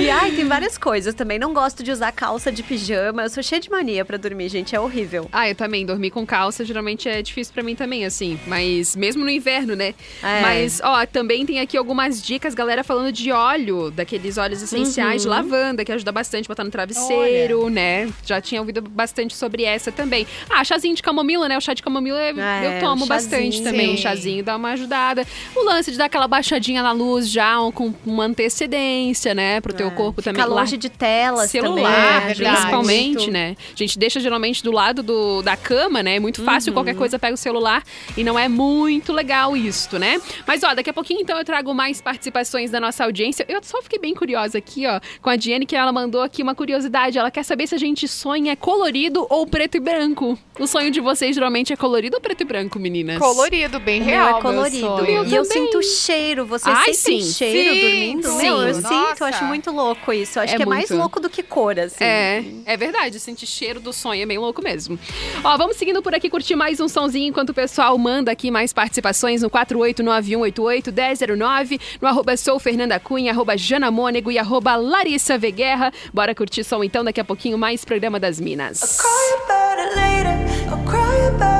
[0.00, 1.38] E ai, tem várias coisas também.
[1.38, 3.22] Não gosto de usar calça de pijama.
[3.22, 4.74] Eu sou cheia de mania pra dormir, gente.
[4.74, 5.28] É horrível.
[5.32, 5.84] Ah, eu também.
[5.86, 8.38] Dormir com calça geralmente é difícil pra mim também, assim.
[8.46, 9.94] Mas mesmo no inverno, né?
[10.22, 10.40] É.
[10.42, 15.28] Mas, ó, também tem aqui algumas dicas, galera falando de óleo, daqueles óleos essenciais de
[15.28, 15.34] Uhum.
[15.34, 18.08] lavanda, que ajuda bastante a botar no travesseiro, né?
[18.24, 20.26] Já tinha ouvido bastante sobre essa também.
[20.48, 21.56] Ah, chazinho de camomila, né?
[21.56, 23.64] O chá de camomila É, eu tomo o bastante chazinho.
[23.64, 23.88] também.
[23.94, 24.02] O Sim.
[24.02, 25.26] chazinho dá uma ajudada.
[25.54, 29.60] O lance de dar aquela baixadinha na luz já um- com uma antecedência, né?
[29.60, 30.54] Pro teu É, corpo ficar também.
[30.60, 32.30] Longe de telas celular, também.
[32.30, 33.30] é principalmente, Muito.
[33.50, 33.56] Né?
[33.72, 36.16] A gente deixa geralmente do lado do, da cama, né?
[36.16, 37.82] É muito fácil, qualquer coisa pega o celular
[38.16, 40.20] e não é muito legal isto, né?
[40.46, 43.44] Mas ó, daqui a pouquinho então eu trago mais participações da nossa audiência.
[43.48, 46.54] Eu só fiquei bem curiosa aqui, ó, com a Diane, que ela mandou aqui uma
[46.54, 47.18] curiosidade.
[47.18, 50.38] Ela quer saber se a gente sonha colorido ou preto e branco.
[50.58, 53.18] O sonho de vocês geralmente é colorido ou preto e branco, meninas?
[53.18, 54.28] Colorido, bem O meu real.
[54.28, 54.86] é meu colorido.
[54.86, 55.24] sonho.
[55.26, 56.44] E eu sinto cheiro.
[56.46, 57.32] Vocês Ai, sentem sim.
[57.32, 58.28] cheiro Sim, dormindo?
[58.28, 58.42] sim.
[58.42, 58.90] Meu, eu sinto.
[58.90, 59.24] Nossa.
[59.24, 60.38] Eu acho muito louco isso.
[60.38, 61.00] Eu acho É que é mais muito.
[61.00, 62.02] louco do que cor, assim.
[62.04, 64.96] É, é verdade, sentir cheiro do sonho é bem louco mesmo.
[65.42, 68.72] Ó, vamos seguindo por aqui, curtir mais um sonzinho enquanto o pessoal manda aqui mais
[68.72, 75.50] participações no 48918811009, no arroba sou Fernanda Cunha, arroba Jana Mônego e arroba Larissa V.
[75.52, 75.90] Guerra.
[76.12, 78.98] Bora curtir som então, daqui a pouquinho mais Programa das Minas.
[79.00, 80.36] cry about it later.
[80.70, 81.59] I'll cry about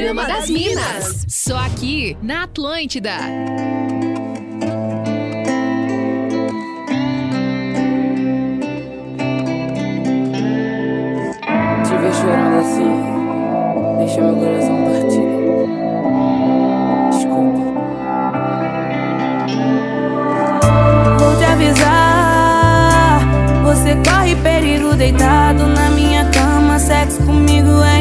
[0.00, 1.26] Programa das Minas.
[1.28, 3.12] Só aqui na Atlântida.
[11.84, 13.10] Te ver chorando assim
[13.98, 15.68] deixa meu coração partido.
[17.10, 17.60] Desculpa.
[21.18, 23.20] Vou te avisar.
[23.64, 26.78] Você corre perigo deitado na minha cama.
[26.78, 27.99] Sexo comigo é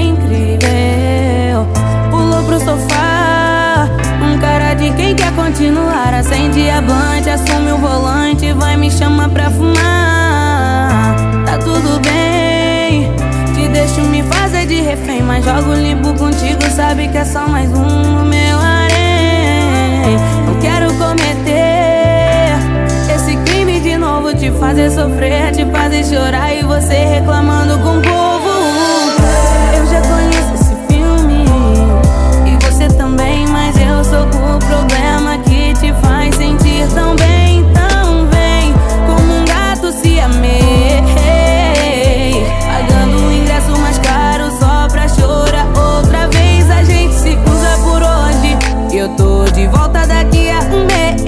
[2.70, 3.90] sofá.
[4.22, 6.14] Um cara de quem quer continuar.
[6.14, 8.54] Acende a blunt, assume o volante.
[8.54, 11.16] Vai me chamar pra fumar.
[11.46, 13.12] Tá tudo bem.
[13.56, 15.24] Te deixo me fazer de refém.
[15.24, 16.62] Mas jogo limpo contigo.
[16.76, 20.18] Sabe que é só mais um no meu harém.
[20.46, 22.54] Não quero cometer
[23.16, 24.34] esse crime de novo.
[24.36, 26.54] Te fazer sofrer, te fazer chorar.
[26.54, 28.19] E você reclamando com
[34.70, 38.74] problema que te faz sentir tão bem, tão bem,
[39.08, 41.02] como um gato se amei.
[42.62, 46.70] Pagando o ingresso mais caro só pra chorar outra vez.
[46.70, 48.56] A gente se cruza por hoje.
[48.96, 51.20] Eu tô de volta daqui a um mês.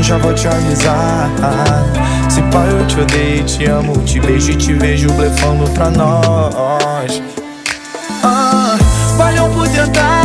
[0.00, 1.30] Já vou te avisar.
[2.28, 7.22] Se pai, eu te odeio, te amo, te beijo e te vejo blefando pra nós.
[8.22, 8.76] Ah,
[9.16, 10.24] valeu por tentar.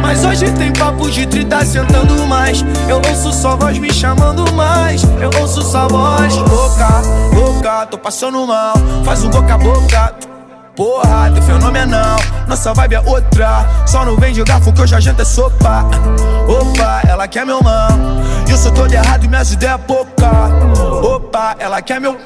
[0.00, 2.64] Mas hoje tem papo de 30 sentando mais.
[2.88, 5.02] Eu ouço só voz me chamando mais.
[5.20, 7.02] Eu ouço só voz louca,
[7.34, 7.86] louca.
[7.86, 10.14] Tô passando mal, faz um boca a boca.
[10.76, 13.66] Porra, teu fenomenal, nossa vibe é outra.
[13.86, 15.86] Só não vem de garfo que hoje a gente é sopa.
[16.46, 17.60] Opa, ela quer meu.
[18.46, 20.30] E eu sou todo errado e minhas ideias é pouca.
[21.02, 22.16] Opa, ela quer meu.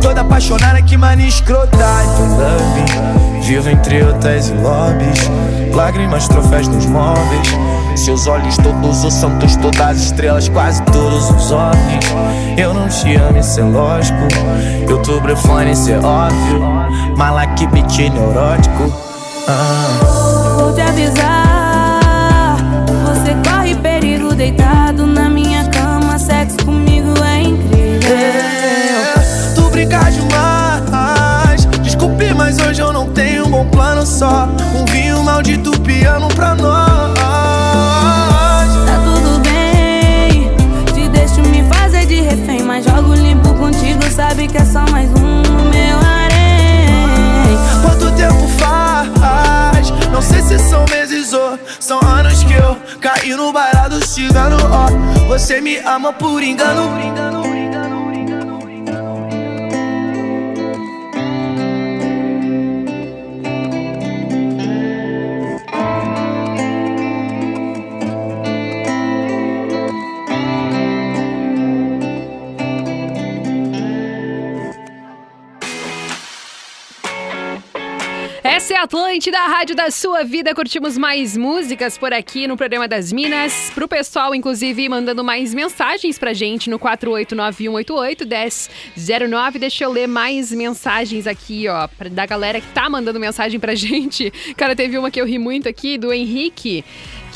[0.00, 1.76] Toda apaixonada que mania escrota.
[1.76, 5.30] Love, vivo entre hotéis e lobbies.
[5.74, 7.48] Lágrimas, troféus nos móveis.
[7.94, 12.04] Seus olhos, todos os santos, todas as estrelas, quase todos os homens.
[12.56, 14.18] Eu não te amo, isso é lógico.
[14.88, 16.60] Eu tô brefone, isso é óbvio.
[17.16, 18.92] Malaque, beat neurótico.
[19.46, 20.56] Ah.
[20.56, 22.56] Vou te avisar.
[23.04, 26.18] Você corre perigo deitado na minha cama.
[26.18, 28.16] Sexo comigo é incrível.
[28.16, 30.23] É, tu brinca demais.
[34.04, 34.48] Só.
[34.74, 37.14] Um vinho maldito piano pra nós.
[38.86, 40.50] Tá tudo bem.
[40.92, 42.62] Te deixo me fazer de refém.
[42.62, 44.02] Mas jogo limpo contigo.
[44.10, 47.58] Sabe que é só mais um no meu harém.
[47.82, 49.90] Quanto tempo faz?
[50.12, 54.56] Não sei se são meses ou são anos que eu caí no bailado cigano.
[54.70, 56.92] Ó, você me ama por engano.
[56.94, 58.03] Essa é
[78.76, 80.54] a Atlântida, a rádio da sua vida.
[80.54, 83.70] Curtimos mais músicas por aqui no programa das Minas.
[83.74, 89.58] Pro pessoal, inclusive, mandando mais mensagens pra gente no 489-188-1009.
[89.58, 94.32] Deixa eu ler mais mensagens aqui, ó, da galera que tá mandando mensagem pra gente.
[94.56, 96.84] Cara, teve uma que eu ri muito aqui, do Henrique.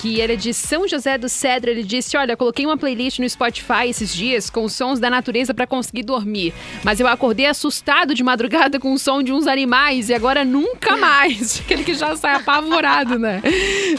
[0.01, 1.71] Que ele é de São José do Cedro.
[1.71, 5.67] Ele disse: Olha, coloquei uma playlist no Spotify esses dias com sons da natureza pra
[5.67, 6.55] conseguir dormir.
[6.85, 10.97] Mas eu acordei assustado de madrugada com o som de uns animais e agora nunca
[10.97, 11.61] mais.
[11.67, 13.43] Aquele que já sai apavorado, né?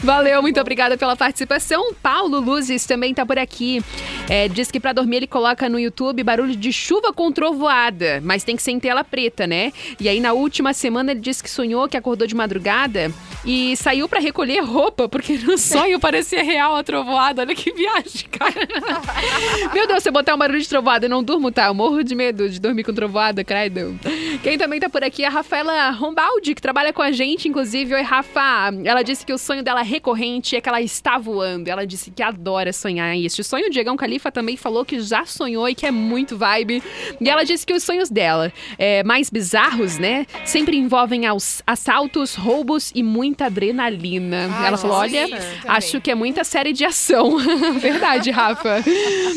[0.02, 1.92] Valeu, muito obrigada pela participação.
[2.02, 3.82] Paulo Luzes também tá por aqui.
[4.28, 8.44] É, diz que pra dormir ele coloca no YouTube barulho de chuva com trovoada, mas
[8.44, 9.72] tem que ser em tela preta, né?
[9.98, 13.12] E aí na última semana ele disse que sonhou que acordou de madrugada
[13.44, 15.58] e saiu pra recolher roupa, porque no
[15.98, 17.42] parecia real a trovoada.
[17.42, 18.68] Olha que viagem, cara.
[19.74, 21.66] Meu Deus, se eu botar um barulho de trovoada, eu não durmo, tá?
[21.66, 23.98] Eu morro de medo de dormir com trovoada, credo.
[24.42, 27.94] Quem também tá por aqui é a Rafaela Rombaldi, que trabalha com a gente, inclusive.
[27.94, 28.70] Oi, Rafa.
[28.84, 31.68] Ela disse que o sonho dela recorrente é que ela está voando.
[31.68, 33.40] Ela disse que adora sonhar isso.
[33.40, 36.82] O sonho, o Diegão Califa também falou que já sonhou e que é muito vibe.
[37.20, 42.34] E ela disse que os sonhos dela, é, mais bizarros, né, sempre envolvem aos- assaltos,
[42.34, 44.48] roubos e muita adrenalina.
[44.52, 45.40] Ai, ela falou: olha, também.
[45.80, 47.38] Acho que é muita série de ação.
[47.80, 48.82] Verdade, Rafa.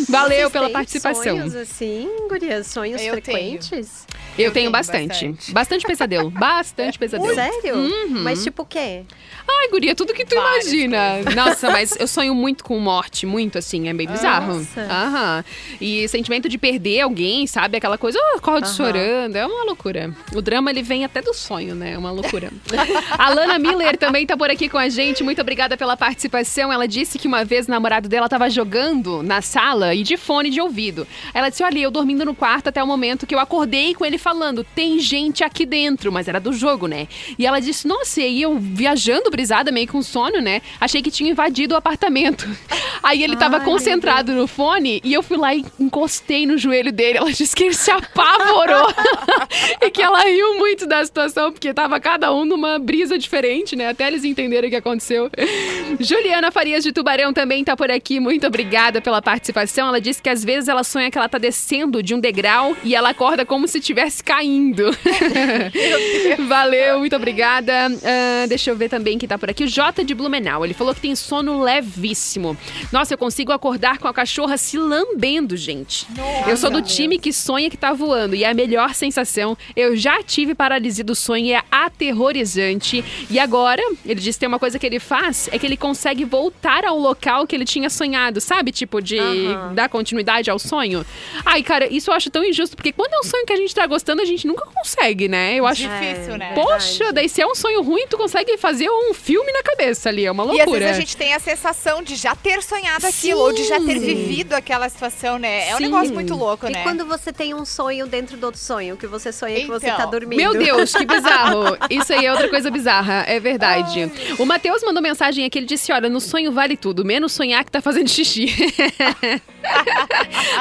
[0.09, 1.37] Valeu Vocês pela participação.
[1.37, 2.67] Sonhos assim, gurias?
[2.67, 4.05] Sonhos Eu frequentes?
[4.38, 5.36] Eu, tenho, bastante.
[5.49, 5.86] bastante.
[5.86, 6.29] pesadelo.
[6.29, 7.34] Bastante pesadelo.
[7.36, 7.75] Sério?
[7.75, 8.21] Uhum.
[8.23, 9.03] Mas tipo o quê?
[9.47, 11.21] Ai, guria, tudo que tu imagina.
[11.36, 14.55] Nossa, mas eu sonho muito com morte, muito assim, é bem bizarro.
[14.55, 14.81] Nossa.
[14.81, 15.45] Aham.
[15.81, 17.77] E sentimento de perder alguém, sabe?
[17.77, 18.73] Aquela coisa, oh, acordo Aham.
[18.73, 20.15] chorando, é uma loucura.
[20.34, 21.93] O drama, ele vem até do sonho, né?
[21.93, 22.51] É uma loucura.
[23.17, 26.71] a Lana Miller também tá por aqui com a gente, muito obrigada pela participação.
[26.71, 30.49] Ela disse que uma vez o namorado dela tava jogando na sala e de fone
[30.49, 31.05] de ouvido.
[31.34, 34.17] Ela disse, olha, eu dormindo no quarto até o momento que eu acordei com ele
[34.24, 37.09] falando, tem gente aqui dentro, mas era do jogo, né?
[37.38, 40.61] E ela disse, nossa, e aí eu viajando, brisada, meio com sono, né?
[40.80, 42.47] Achei que tinha invadido o apartamento.
[43.03, 46.89] Aí ele tava Ai, concentrado no fone e eu fui lá e encostei no joelho
[46.89, 47.17] dele.
[47.17, 48.88] Ela disse que ele se apavorou
[49.82, 53.89] e que ela riu muito da situação, porque tava cada um numa brisa diferente, né?
[53.89, 55.30] Até eles entenderem o que aconteceu.
[55.99, 58.21] Juliana Farias de Tubarão também tá por aqui.
[58.21, 59.89] Muito obrigada pela participação.
[59.89, 62.95] Ela disse que às vezes ela sonha que ela tá descendo de um degrau e
[62.95, 63.82] ela acorda como se
[64.14, 64.91] estivesse caindo.
[66.47, 67.74] Valeu, muito obrigada.
[68.03, 69.64] Ah, deixa eu ver também quem tá por aqui.
[69.64, 70.64] O Jota de Blumenau.
[70.64, 72.55] Ele falou que tem sono levíssimo.
[72.91, 76.05] Nossa, eu consigo acordar com a cachorra se lambendo, gente.
[76.47, 79.57] eu sou do time que sonha que tá voando e é a melhor sensação.
[79.76, 83.03] Eu já tive paralisia do sonho e é aterrorizante.
[83.30, 86.26] E agora, ele disse que tem uma coisa que ele faz, é que ele consegue
[86.26, 88.72] voltar ao local que ele tinha sonhado, sabe?
[88.72, 89.74] Tipo, de Aham.
[89.74, 91.05] dar continuidade ao sonho.
[91.45, 93.74] Ai, cara, isso eu acho tão injusto, porque quando é um sonho que a gente
[93.74, 95.55] tá gostando, gostando, a gente nunca consegue, né?
[95.55, 96.51] Eu acho Difícil, né?
[96.53, 100.25] Poxa, daí se é um sonho ruim, tu consegue fazer um filme na cabeça ali.
[100.25, 100.65] É uma E loucura.
[100.65, 103.79] às vezes a gente tem a sensação de já ter sonhado aquilo, ou de já
[103.79, 105.69] ter vivido aquela situação, né?
[105.69, 105.83] É um Sim.
[105.85, 106.83] negócio muito louco, E né?
[106.83, 109.95] quando você tem um sonho dentro do outro sonho, que você sonha que você tá
[109.99, 110.11] Então.
[110.11, 110.37] dormindo.
[110.37, 111.77] Meu Deus, que bizarro.
[111.89, 114.11] Isso aí é outra coisa bizarra, é verdade.
[114.37, 117.71] O Matheus mandou mensagem aqui, ele disse, olha, no sonho vale tudo, menos sonhar que
[117.71, 118.47] tá fazendo xixi.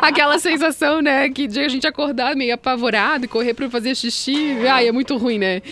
[0.01, 4.59] Aquela sensação, né, que de a gente acordar meio apavorado e correr pra fazer xixi,
[4.69, 5.63] ai, é muito ruim, né?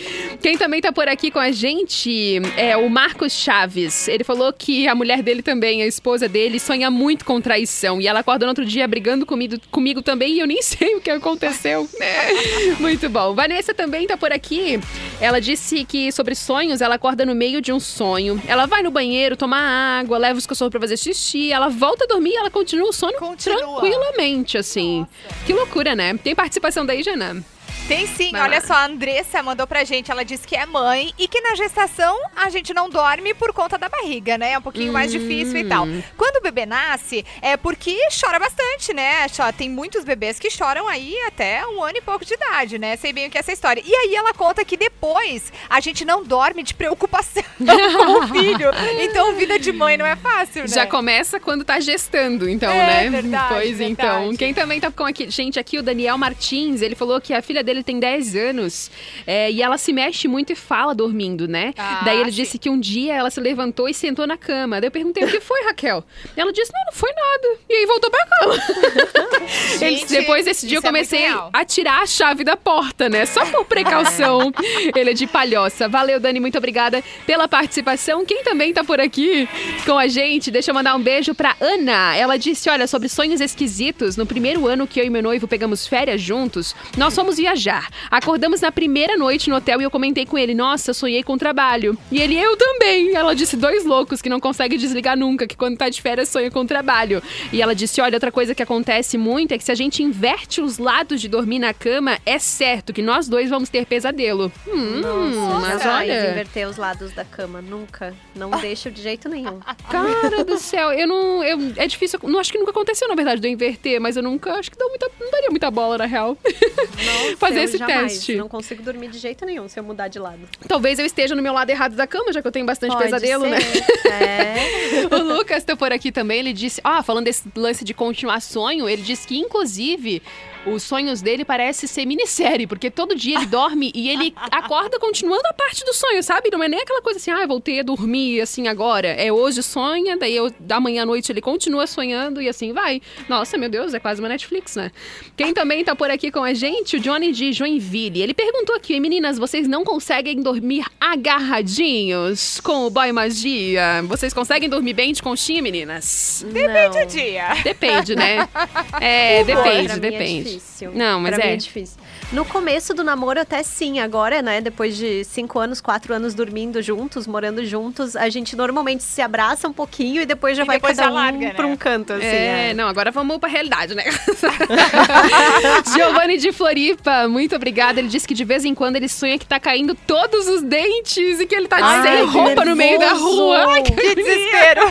[0.41, 4.07] Quem também tá por aqui com a gente é o Marcos Chaves.
[4.07, 8.01] Ele falou que a mulher dele também, a esposa dele, sonha muito com traição.
[8.01, 11.01] E ela acorda no outro dia brigando comigo, comigo também e eu nem sei o
[11.01, 11.87] que aconteceu.
[11.99, 12.31] né?
[12.79, 13.35] Muito bom.
[13.35, 14.79] Vanessa também tá por aqui.
[15.19, 18.41] Ela disse que sobre sonhos, ela acorda no meio de um sonho.
[18.47, 22.07] Ela vai no banheiro tomar água, leva os cachorros pra fazer xixi, ela volta a
[22.07, 25.05] dormir e ela continua o sono tranquilamente, assim.
[25.45, 26.17] Que loucura, né?
[26.17, 27.43] Tem participação daí, Jana?
[27.87, 31.27] Tem sim, olha só, a Andressa mandou pra gente, ela disse que é mãe e
[31.27, 34.53] que na gestação a gente não dorme por conta da barriga, né?
[34.53, 35.83] É um pouquinho mais difícil e tal.
[35.85, 36.01] Hum.
[36.15, 39.25] Quando o bebê nasce, é porque chora bastante, né?
[39.57, 42.95] Tem muitos bebês que choram aí até um ano e pouco de idade, né?
[42.95, 43.83] Sei bem o que é essa história.
[43.85, 48.69] E aí ela conta que depois a gente não dorme de preocupação com o filho.
[49.01, 50.67] Então vida de mãe não é fácil, né?
[50.69, 53.09] Já começa quando tá gestando, então, É, né?
[53.09, 53.91] verdade, pois verdade.
[53.91, 54.35] então.
[54.37, 57.61] Quem também tá com aqui, gente aqui, o Daniel Martins, ele falou que a filha
[57.61, 58.91] dele tem 10 anos
[59.25, 61.73] é, e ela se mexe muito e fala dormindo, né?
[61.77, 62.41] Ah, Daí ele sim.
[62.41, 64.79] disse que um dia ela se levantou e sentou na cama.
[64.81, 66.03] Daí eu perguntei o que foi, Raquel.
[66.35, 67.59] Ela disse: Não, não foi nada.
[67.69, 68.53] E aí voltou pra cama.
[69.81, 71.49] Ele Gente, Depois desse dia eu é comecei real.
[71.53, 73.25] a tirar a chave da porta, né?
[73.25, 74.51] Só por precaução.
[74.95, 75.87] Ele é de palhoça.
[75.87, 78.25] Valeu, Dani, muito obrigada pela participação.
[78.25, 79.47] Quem também tá por aqui
[79.85, 82.15] com a gente, deixa eu mandar um beijo pra Ana.
[82.15, 85.87] Ela disse: Olha, sobre sonhos esquisitos, no primeiro ano que eu e meu noivo pegamos
[85.87, 87.60] férias juntos, nós fomos viajar.
[88.09, 91.97] Acordamos na primeira noite no hotel e eu comentei com ele: Nossa, sonhei com trabalho.
[92.11, 93.15] E ele, eu também.
[93.15, 96.49] Ela disse: Dois loucos que não conseguem desligar nunca, que quando tá de férias sonha
[96.49, 97.21] com trabalho.
[97.51, 100.61] E ela disse: Olha, outra coisa que acontece muito é que se a gente inverte
[100.61, 104.51] os lados de dormir na cama, é certo que nós dois vamos ter pesadelo.
[104.67, 106.31] Hum, Nossa, mas olha.
[106.31, 108.13] inverter os lados da cama, nunca.
[108.35, 109.59] Não deixa de jeito nenhum.
[109.89, 111.43] Cara do céu, eu não.
[111.43, 112.19] Eu, é difícil.
[112.23, 114.53] Não acho que nunca aconteceu, na verdade, de eu inverter, mas eu nunca.
[114.53, 116.37] Acho que dou muita, não daria muita bola, na real.
[117.53, 118.35] Fazer esse jamais, teste.
[118.35, 120.39] Não consigo dormir de jeito nenhum se eu mudar de lado.
[120.67, 123.03] Talvez eu esteja no meu lado errado da cama, já que eu tenho bastante Pode
[123.03, 123.49] pesadelo, ser.
[123.51, 123.57] né?
[124.11, 125.15] É.
[125.15, 128.89] o Lucas tá por aqui também, ele disse, ah, falando desse lance de continuar sonho,
[128.89, 130.21] ele disse que, inclusive,
[130.65, 135.47] os sonhos dele parece ser minissérie, porque todo dia ele dorme e ele acorda continuando
[135.47, 136.49] a parte do sonho, sabe?
[136.51, 139.07] Não é nem aquela coisa assim, ah, voltei a dormir assim agora.
[139.07, 143.01] É hoje sonha, daí eu, da manhã à noite ele continua sonhando e assim vai.
[143.27, 144.91] Nossa, meu Deus, é quase uma Netflix, né?
[145.35, 148.21] Quem também tá por aqui com a gente, o Johnny de Joinville.
[148.21, 154.03] Ele perguntou aqui, meninas, vocês não conseguem dormir agarradinhos com o boy magia?
[154.03, 156.45] Vocês conseguem dormir bem de conchinha, meninas?
[156.51, 157.53] Depende do dia.
[157.63, 158.47] Depende, né?
[158.99, 160.50] É, pra depende, depende.
[160.53, 160.91] Difícil.
[160.93, 161.53] Não, mas pra é.
[161.53, 161.97] É difícil.
[162.31, 163.99] No começo do namoro, até sim.
[163.99, 169.03] Agora, né, depois de cinco anos, quatro anos dormindo juntos, morando juntos, a gente normalmente
[169.03, 171.53] se abraça um pouquinho e depois já E vai depois cada já um larga, né?
[171.53, 172.25] pra um canto, assim.
[172.25, 172.73] É, é.
[172.73, 174.05] não, agora vamos pra realidade, né?
[175.93, 177.99] Giovanni de Floripa, muito obrigada.
[177.99, 181.39] Ele disse que de vez em quando ele sonha que tá caindo todos os dentes
[181.39, 183.65] e que ele tá Ai, sem roupa no meio da rua.
[183.73, 184.81] Ai, que, Que desespero.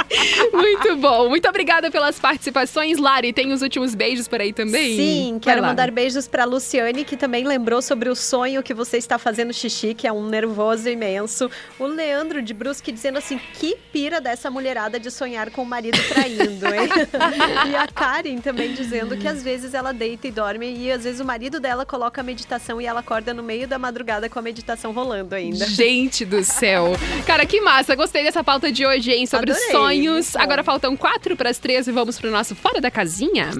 [0.52, 1.28] Muito bom.
[1.28, 3.32] Muito obrigada pelas participações, Lari.
[3.32, 4.96] Tem os últimos beijos por aí também?
[4.96, 6.44] Sim, quero mandar beijos pra
[6.78, 10.26] Luciane, que também lembrou sobre o sonho que você está fazendo xixi, que é um
[10.28, 11.50] nervoso imenso.
[11.78, 15.98] O Leandro de Brusque dizendo assim: que pira dessa mulherada de sonhar com o marido
[16.08, 16.88] traindo, hein?
[17.70, 21.20] e a Karen também dizendo que às vezes ela deita e dorme e às vezes
[21.20, 24.42] o marido dela coloca a meditação e ela acorda no meio da madrugada com a
[24.42, 25.66] meditação rolando ainda.
[25.66, 26.92] Gente do céu.
[27.26, 27.96] Cara, que massa.
[27.96, 29.26] Gostei dessa pauta de hoje, hein?
[29.26, 30.36] Sobre Adorei, sonhos.
[30.36, 33.50] Agora faltam quatro para as três e vamos pro nosso Fora da Casinha.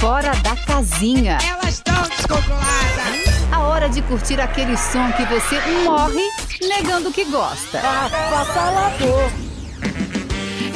[0.00, 1.36] Fora da casinha.
[1.46, 3.52] Elas estão descontroladas.
[3.52, 6.26] A hora de curtir aquele som que você morre
[6.62, 7.82] negando que gosta.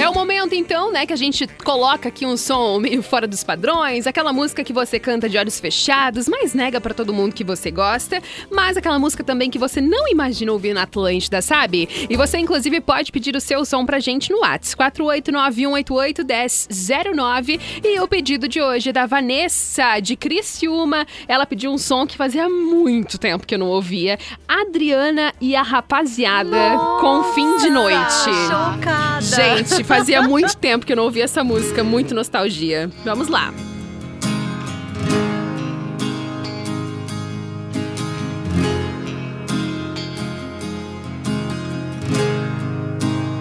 [0.05, 3.43] É o momento, então, né, que a gente coloca aqui um som meio fora dos
[3.43, 7.43] padrões, aquela música que você canta de olhos fechados, mas nega pra todo mundo que
[7.43, 11.89] você gosta, mas aquela música também que você não imagina ouvir na Atlântida, sabe?
[12.11, 17.59] E você, inclusive, pode pedir o seu som pra gente no WhatsApp, 489-188-1009.
[17.83, 21.07] E o pedido de hoje é da Vanessa, de Criciúma.
[21.27, 24.19] Ela pediu um som que fazia muito tempo que eu não ouvia.
[24.47, 28.31] Adriana e a Rapaziada, com Fim de Noite.
[28.51, 29.23] Chocada!
[29.23, 32.91] Gente, Fazia muito tempo que eu não ouvia essa música, muito nostalgia.
[33.05, 33.53] Vamos lá.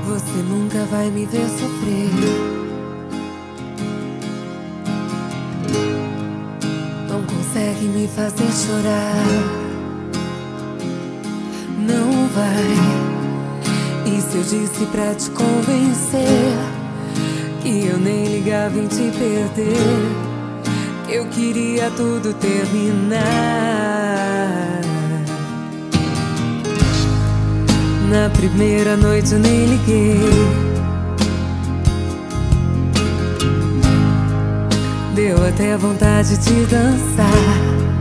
[0.06, 2.54] Você nunca vai me ver sofrer.
[7.14, 9.26] não consegue me fazer chorar.
[11.78, 13.13] Não vai.
[14.06, 16.58] E se eu disse pra te convencer
[17.62, 20.34] que eu nem ligava em te perder?
[21.06, 23.24] Que eu queria tudo terminar.
[28.10, 30.20] Na primeira noite eu nem liguei.
[35.16, 37.93] Deu até vontade de dançar.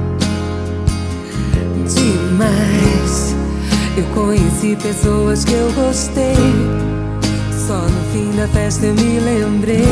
[4.15, 6.35] Conheci pessoas que eu gostei.
[7.67, 9.83] Só no fim da festa eu me lembrei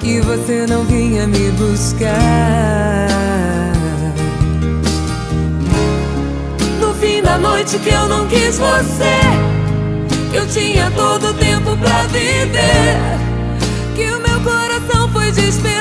[0.00, 2.08] que você não vinha me buscar.
[6.80, 9.20] No fim da noite que eu não quis você,
[10.32, 12.96] eu tinha todo o tempo pra viver.
[13.94, 15.75] Que o meu coração foi despertar.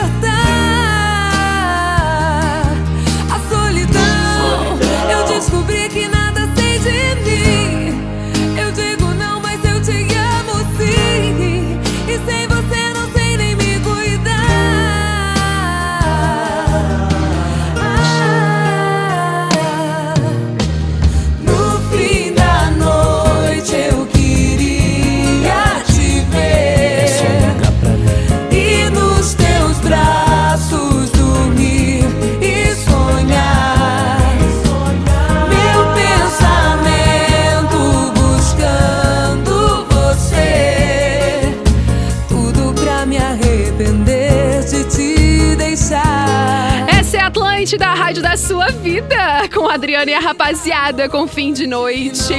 [47.76, 49.50] A Atlântida, a rádio da sua vida.
[49.54, 52.34] Com a Adriana e a rapaziada, com fim de noite.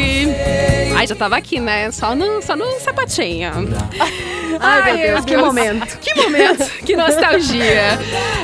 [0.97, 1.91] Ai, já tava aqui, né?
[1.91, 3.51] Só no, só no sapatinho.
[4.61, 5.99] Ai, meu Deus, que momento.
[5.99, 7.99] Que momento, que nostalgia.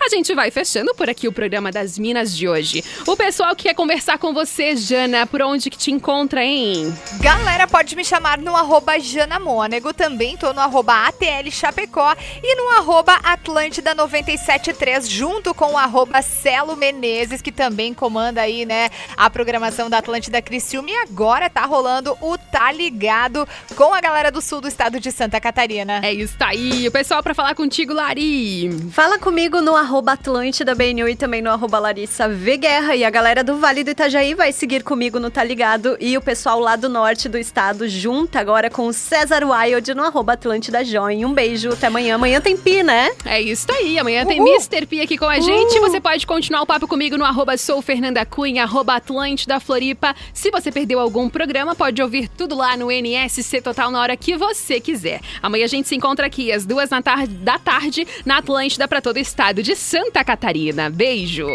[0.00, 2.82] a gente vai fechando por aqui o programa das Minas de hoje.
[3.06, 6.92] O pessoal que quer conversar com você, Jana, por onde que te encontra, hein?
[7.20, 12.70] Galera, pode me chamar no arroba Janamônego, também tô no arroba ATL Chapecó e no
[12.78, 19.28] arroba Atlântida 973, junto com o arroba Celo Menezes, que também comanda aí, né, a
[19.30, 23.46] programação da Atlântida Criciúma e agora tá rolando o Tá Ligado
[23.76, 26.00] com a galera do sul do estado de Santa Catarina.
[26.02, 26.86] É isso tá aí.
[26.88, 28.70] O pessoal pra falar contigo, Lari.
[28.90, 32.96] Fala comigo no arroba Atlântida BNU e também no arroba Larissa V Guerra.
[32.96, 35.96] E a galera do Vale do Itajaí vai seguir comigo no Tá Ligado.
[36.00, 40.04] E o pessoal lá do norte do estado junta agora com o César Wild no
[40.04, 41.24] arroba Atlântida Join.
[41.24, 42.14] Um beijo, até amanhã.
[42.14, 43.10] Amanhã tem Pi, né?
[43.24, 43.98] É isso aí.
[43.98, 44.86] Amanhã tem Mr.
[44.86, 45.78] P aqui com a gente.
[45.80, 50.14] Você pode continuar o papo comigo no arroba sou Fernanda Cunha, arroba Atlântida Floripa.
[50.32, 54.36] Se você perdeu algum programa, pode ouvir tudo lá no NSC Total na hora que
[54.36, 55.20] você quiser.
[55.42, 59.00] Amanhã a gente se encontra aqui às duas na tar- da tarde na Atlântida para
[59.02, 60.88] todo o estado de Santa Catarina.
[60.88, 61.46] Beijo.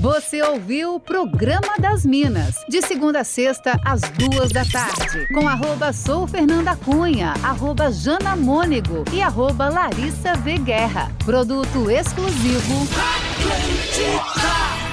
[0.00, 5.48] Você ouviu o Programa das Minas, de segunda a sexta, às duas da tarde, com
[5.48, 11.10] arroba sou Fernanda Cunha, arroba Jana Mônego e arroba Larissa V Guerra.
[11.24, 12.88] Produto exclusivo.
[12.94, 14.87] Atlântica.